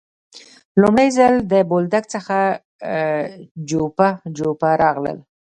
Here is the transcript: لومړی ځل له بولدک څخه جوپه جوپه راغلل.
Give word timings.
لومړی 0.81 1.07
ځل 1.17 1.33
له 1.51 1.59
بولدک 1.71 2.03
څخه 2.13 2.37
جوپه 3.69 4.07
جوپه 4.37 4.69
راغلل. 4.83 5.17